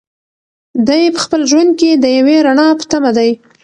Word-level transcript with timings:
دی 0.87 1.03
په 1.13 1.19
خپل 1.25 1.41
ژوند 1.51 1.71
کې 1.79 1.89
د 1.93 2.05
یوې 2.17 2.37
رڼا 2.45 2.67
په 2.79 2.85
تمه 2.91 3.11
دی. 3.17 3.29